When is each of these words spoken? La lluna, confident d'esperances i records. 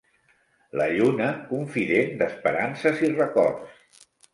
La 0.81 0.87
lluna, 0.93 1.29
confident 1.53 2.19
d'esperances 2.25 3.07
i 3.09 3.15
records. 3.23 4.07